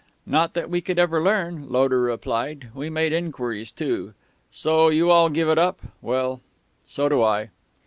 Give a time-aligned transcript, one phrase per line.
[0.25, 2.69] "Not that we could ever learn," Loder replied.
[2.73, 4.15] "We made inquiries too....
[4.51, 5.79] So you all give it up?
[6.01, 6.41] Well,
[6.87, 7.51] so do I...."